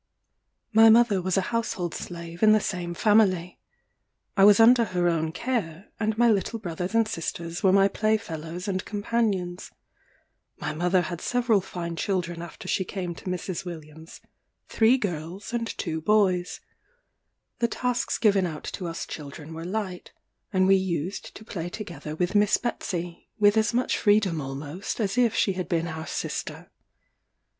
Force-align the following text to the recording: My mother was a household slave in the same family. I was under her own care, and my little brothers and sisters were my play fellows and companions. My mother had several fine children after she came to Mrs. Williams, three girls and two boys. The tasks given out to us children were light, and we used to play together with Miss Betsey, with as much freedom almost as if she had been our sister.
My 0.73 0.89
mother 0.89 1.21
was 1.21 1.37
a 1.37 1.41
household 1.53 1.93
slave 1.93 2.41
in 2.41 2.53
the 2.53 2.59
same 2.59 2.95
family. 2.95 3.59
I 4.35 4.43
was 4.43 4.59
under 4.59 4.85
her 4.85 5.07
own 5.07 5.31
care, 5.31 5.91
and 5.99 6.17
my 6.17 6.27
little 6.27 6.57
brothers 6.57 6.95
and 6.95 7.07
sisters 7.07 7.61
were 7.61 7.71
my 7.71 7.87
play 7.87 8.17
fellows 8.17 8.67
and 8.67 8.83
companions. 8.83 9.69
My 10.57 10.73
mother 10.73 11.01
had 11.03 11.21
several 11.21 11.61
fine 11.61 11.95
children 11.97 12.41
after 12.41 12.67
she 12.67 12.83
came 12.83 13.13
to 13.13 13.25
Mrs. 13.25 13.63
Williams, 13.63 14.21
three 14.69 14.97
girls 14.97 15.53
and 15.53 15.67
two 15.77 16.01
boys. 16.01 16.61
The 17.59 17.67
tasks 17.67 18.17
given 18.17 18.47
out 18.47 18.63
to 18.73 18.87
us 18.87 19.05
children 19.05 19.53
were 19.53 19.65
light, 19.65 20.13
and 20.51 20.65
we 20.65 20.77
used 20.77 21.35
to 21.35 21.45
play 21.45 21.69
together 21.69 22.15
with 22.15 22.33
Miss 22.33 22.57
Betsey, 22.57 23.29
with 23.37 23.55
as 23.55 23.71
much 23.71 23.99
freedom 23.99 24.41
almost 24.41 24.99
as 24.99 25.15
if 25.15 25.35
she 25.35 25.53
had 25.53 25.69
been 25.69 25.87
our 25.87 26.07
sister. 26.07 26.71